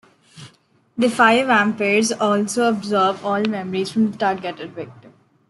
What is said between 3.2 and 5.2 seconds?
all memories from the targeted victim.